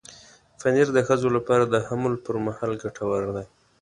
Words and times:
پنېر 0.59 0.87
د 0.93 0.99
ښځو 1.07 1.27
لپاره 1.37 1.63
د 1.67 1.75
حمل 1.87 2.13
پر 2.25 2.35
مهال 2.45 2.71
ګټور 2.83 3.21
دی. 3.35 3.45